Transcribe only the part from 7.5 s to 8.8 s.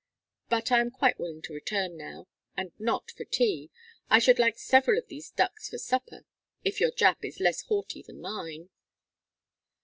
haughty than mine."